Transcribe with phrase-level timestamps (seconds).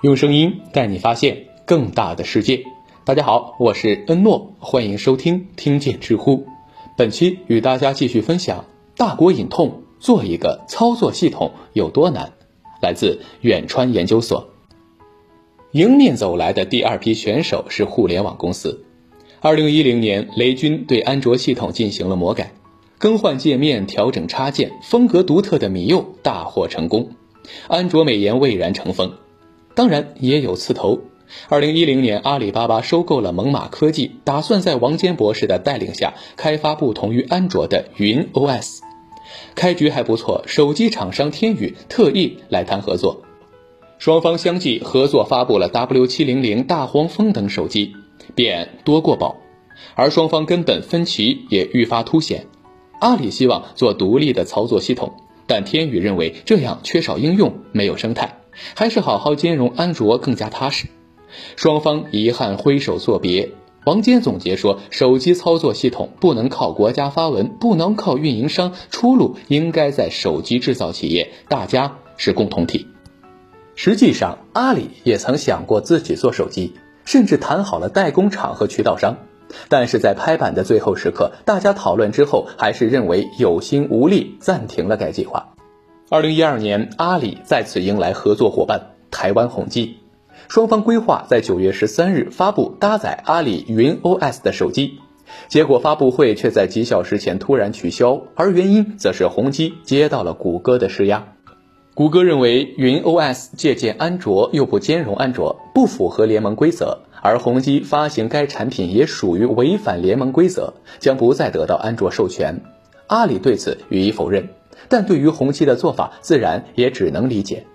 [0.00, 2.62] 用声音带你发现更大的世界。
[3.04, 6.46] 大家好，我是恩诺，欢迎收听听见知乎。
[6.96, 8.64] 本期与大家继续分享：
[8.96, 12.32] 大国隐痛，做一个操作系统有多难？
[12.80, 14.48] 来自远川研究所。
[15.72, 18.84] 迎面走来的第二批选手是互联网公司。
[19.40, 22.52] 二零一零年，雷军对安卓系统进行了魔改，
[22.98, 27.10] 更换界面、调整插件，风格独特的米柚大获成功，
[27.66, 29.12] 安卓美颜蔚然成风。
[29.78, 31.02] 当然也有刺头。
[31.48, 38.80] 二零一零年，阿里巴巴收购了猛犸科技，打算在王坚博士的带领下开发不同于安卓的云 OS。
[39.54, 43.22] 开局还不错，手机厂商天宇特意来谈合作，
[44.00, 47.94] 双方相继合作发布了 W 七零零、大黄蜂等手机，
[48.34, 49.36] 便多过宝。
[49.94, 52.48] 而双方根本分歧也愈发凸显。
[52.98, 55.12] 阿里希望做独立的操作系统，
[55.46, 58.37] 但天宇认为这样缺少应用，没有生态。
[58.74, 60.86] 还是好好兼容安卓更加踏实。
[61.56, 63.50] 双方遗憾挥手作别。
[63.84, 72.86] 王坚总结说：“手机操作系统不能靠国家发文，不能靠运营商，出路应该在手机制造企业，大家是共同体。”
[73.74, 76.74] 实际上，阿里也曾想过自己做手机，
[77.06, 79.16] 甚至谈好了代工厂和渠道商。
[79.70, 85.54] 但是在拍板的最后时刻，大家讨论之后，还是认为有心无力，暂停了该计划。
[86.10, 89.98] 二零一二年，阿里再次迎来合作伙伴台湾宏基，
[90.48, 95.00] 双方规划在九月十三日发布搭载阿里云 OS 的手机，
[95.48, 101.34] 结果发布会却在几小时前突然取消，而原因则是宏基接到了谷歌的施压。
[101.92, 112.62] 谷歌认为云 OS 借鉴安卓又不兼容安卓，不符合联盟规则，而宏基发行该产品也属于违反联盟规则，将不再得到安卓授权。
[113.08, 114.48] 阿里对此予以否认。
[114.88, 117.66] 但对于宏基的做法，自然也只能理解。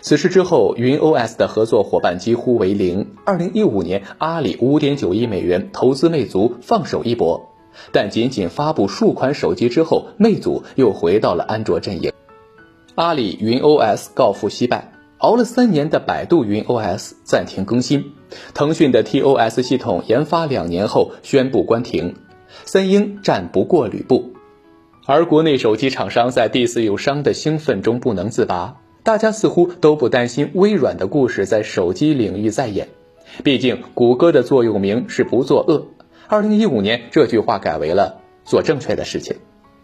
[0.00, 3.14] 此事之后，云 OS 的合作伙伴几乎为零。
[3.24, 7.50] 二零一五年，阿里五点九亿美元投资魅族，放手一搏。
[7.92, 12.12] 但仅仅发布数款手机之后，魅族又回到了安卓阵营。
[12.94, 18.12] 阿里云 OS 告负惜败，熬了三年的百度云 OS 暂停更新，
[18.54, 22.14] 腾讯的 TOS 系统研发两年后宣布关停。
[22.64, 24.27] 三英战不过吕布。
[25.10, 32.88] 而国内手机厂商在第四友商的兴奋中不能自拔，大家似乎都不担心微软的故事在手机领域再演。
[33.42, 35.86] 毕竟谷歌的座右铭是不作恶，
[36.26, 39.38] 二零一五年这句话改为了做正确的事情。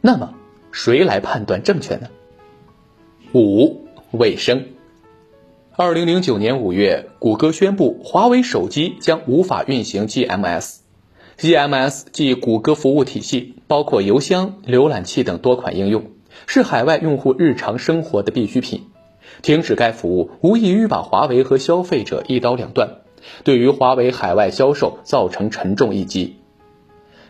[0.00, 0.34] 那么
[0.70, 2.06] 谁来判断正确呢？
[3.34, 4.66] 五卫生。
[5.72, 10.76] 二零零九年五月，谷歌宣布华为手机将无法运行 GMS。
[11.38, 16.02] GMS 即谷歌服务体系，包括邮箱、浏览器等多款应用，
[16.48, 18.86] 是海外用户日常生活的必需品。
[19.40, 23.02] 停止该服务，无异于把华为和消费者一刀两断，
[23.44, 26.38] 对于华为海外销售造成沉重一击。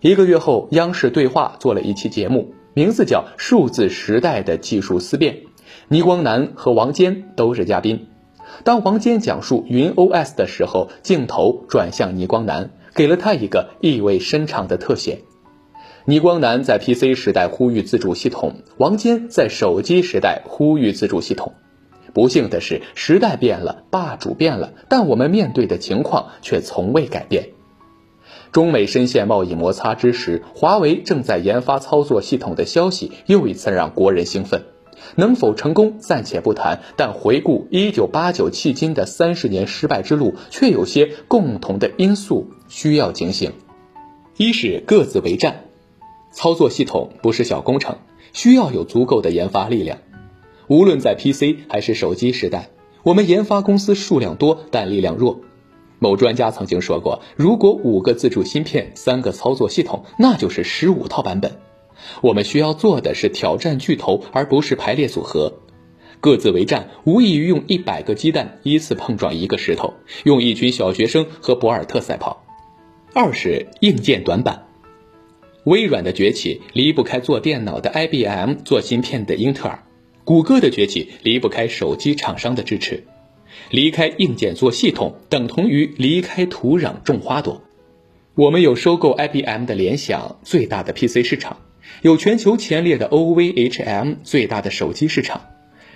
[0.00, 5.34] 一个月后，央视对话做了一期节目，名字叫《数字时代的技术思辨》，
[5.88, 8.06] 倪光南和王坚都是嘉宾。
[8.62, 12.70] 当王坚讲述云 OS 的时候，镜头转向倪光南。
[12.96, 15.20] 给了他一个意味深长的特写。
[16.06, 21.52] 倪光南在 PC 时代呼吁自主系统，王坚在手机时代呼吁自主系统。
[22.14, 27.50] 不幸的是，时代变了，霸主变了，但我们面对的情况却从未改变。
[28.52, 34.62] 中美深陷贸易摩擦之时，华为正在研发操作系统的消息又一次让国人兴奋。
[35.16, 43.52] 能否成功暂且不谈，但回顾一九八九迄今的三十年失败之路，却有些共同的因素需要警醒。
[44.36, 45.64] 一是各自为战，
[46.30, 47.96] 操作系统不是小工程，
[48.32, 49.98] 需要有足够的研发力量。
[50.68, 52.70] 无论在 PC 还是手机时代，
[53.02, 55.40] 我们研发公司数量多，但力量弱。
[55.98, 61.58] 某专家曾经说过，如果五个自主芯片，三个操作系统，那就是十五套版本。
[62.20, 65.54] 我们需要做的是挑战巨头，而不是排列组合。
[66.20, 72.45] 各自为战，无异于用一百个鸡蛋依次碰撞一个石头，用一群小学生和博尔特赛跑。
[73.18, 74.66] 二是硬件短板，
[75.64, 79.78] 微软的崛起离不开做电脑的 IBM，做芯片的英特尔；
[80.24, 83.04] 谷歌的崛起离不开手机厂商的支持。
[83.70, 87.62] 离开硬件做系统，等同于离开土壤种花朵。
[88.34, 91.62] 我们有收购 IBM 的联想，最大的 PC 市场。
[92.02, 95.40] 有全球前列的 OVHM 最大的手机市场，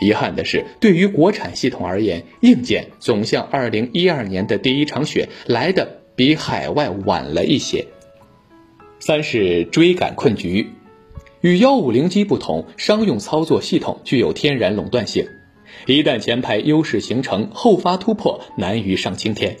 [0.00, 7.86] 遗憾的是，对于国产系统而言，硬件总像2012年的第一场雪来的比海外晚了一些。
[8.98, 10.70] 三是追赶困局，
[11.40, 15.26] 与150机不同，商用操作系统具有天然垄断性。
[15.86, 19.56] 一旦前排优势形成，后发突破难于上青天。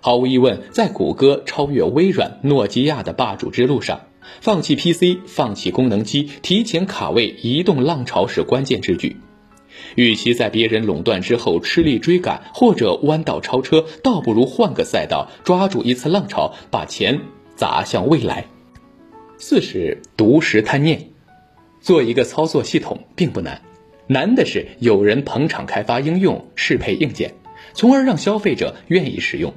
[0.00, 4.02] 毫无疑问，在谷歌超越微软、诺基亚的霸主之路上，
[4.40, 9.16] 放弃 PC、放弃功能机，提前卡位移动浪潮是关键之举。
[9.94, 17.20] 与其在别人垄断之后吃力追赶，或者弯道超车，倒不如换个赛道，抓住一次浪潮，把钱
[17.54, 18.46] 砸向未来。
[19.38, 21.10] 四是独食贪念，
[21.80, 23.60] 做一个操作系统并不难，
[24.06, 27.34] 难的是有人捧场开发应用，适配硬件，
[27.74, 29.52] 从而让消费者愿意使用。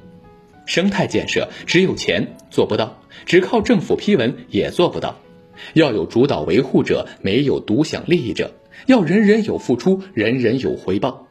[0.65, 5.17] 生态建设只有钱做不到，只靠政府批文也做不到，
[5.73, 8.51] 要有主导维护者，没有独享利益者。
[8.85, 11.27] 要人人有付出，人人有回报，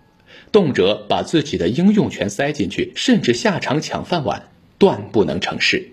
[0.53, 4.49] 动辄把自己的应用权塞进去，甚至下场抢饭碗，
[4.79, 5.91] 断不能成事。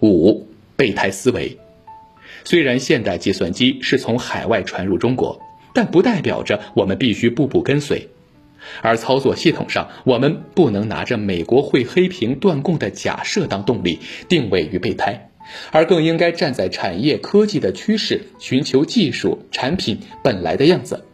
[0.00, 1.58] 五备胎思维，
[2.44, 5.40] 虽然现代计算机是从海外传入中国，
[5.72, 8.08] 但不代表着我们必须步步跟随。
[8.80, 13.98] 而操作系统上，我们不能拿着美国会黑屏断供的假设当动力，
[14.28, 15.28] 定位于备胎。
[15.70, 21.04] 而更应该站在产业科技的趋势，寻求技术产品本来的样子，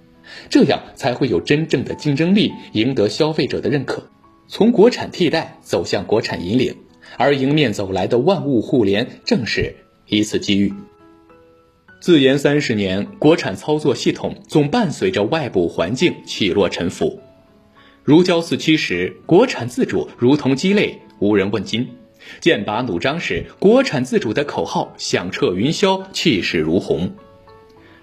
[0.48, 4.10] 这样才会有真正的竞争力，赢得消费者的认可。
[4.48, 6.74] 从国产替代走向国产引领，
[7.16, 9.74] 而迎面走来的万物互联正是
[10.06, 10.72] 一次机遇。
[12.00, 17.20] 自研三十年，国产操作系统总伴随着外部环境起落沉浮。
[18.02, 21.86] 如胶似漆时，国产自主如同鸡肋，无人问津。
[22.40, 27.12] 剑拔弩张时，国产自主的口号响彻云霄，气势如虹。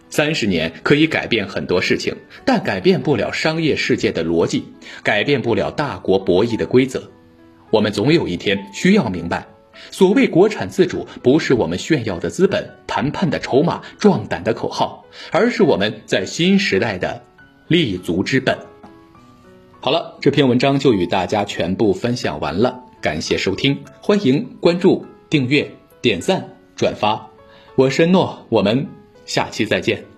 [0.10, 2.16] 三十年可以改变很多事情，
[2.46, 4.64] 但改变不了商业世界的逻辑，
[5.04, 7.12] 改变不了大国博弈的规则。
[7.72, 9.48] 我们总有一天需要明白，
[9.92, 17.24] 所谓国产自主，不是我们炫耀的资本、谈判的筹码、壮胆的口号，而是我们在新时代的
[17.68, 18.58] 立足之本。
[19.82, 22.87] 好了，这篇文章就与大家全部分享完了。
[23.00, 25.70] 感谢收听，欢迎关注、订阅、
[26.02, 26.44] 点赞、
[26.76, 27.30] 转发。
[27.76, 28.88] 我是诺，我们
[29.26, 30.17] 下期再见。